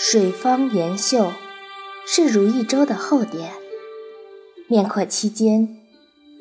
[0.00, 1.32] 水方延秀，
[2.06, 3.50] 是如意粥的后殿，
[4.68, 5.76] 面阔七间，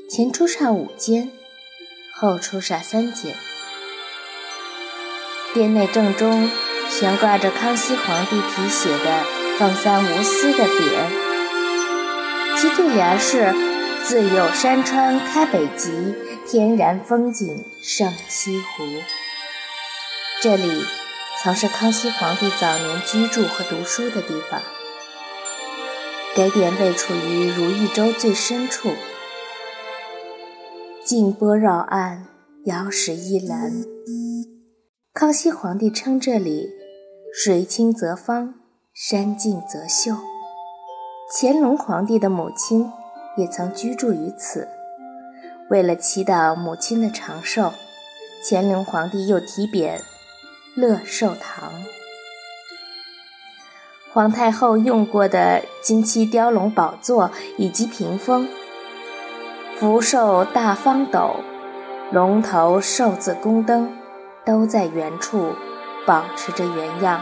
[0.08, 1.32] 前出煞五间，
[2.14, 3.34] 后出煞三间。
[5.56, 6.52] 殿内正中
[6.88, 9.24] 悬挂着康熙皇帝题写的
[9.58, 13.56] “放三无私”的匾，其对联是
[14.06, 16.14] “自有山川开北极，
[16.48, 18.84] 天然风景胜西湖”。
[20.44, 20.86] 这里
[21.44, 24.60] 曾是康熙皇帝早年居住和读书的地方。
[26.36, 28.90] 该殿位处于如意洲最深处，
[31.06, 32.26] 静波绕岸，
[32.66, 33.72] 瑶石依栏。
[35.14, 36.70] 康熙皇帝称这里
[37.32, 38.56] “水清则芳，
[38.92, 40.16] 山静则秀”。
[41.40, 42.92] 乾隆皇帝的母亲
[43.38, 44.68] 也曾居住于此。
[45.70, 47.74] 为了祈祷母亲的长寿，
[48.44, 50.00] 乾隆皇帝又题匾
[50.78, 51.74] “乐寿堂”。
[54.14, 58.48] 皇太后用过的金漆雕龙宝座以及屏风、
[59.76, 61.36] 福寿大方斗、
[62.14, 63.98] 龙头寿字宫灯。
[64.48, 65.54] 都在原处
[66.06, 67.22] 保持着原样。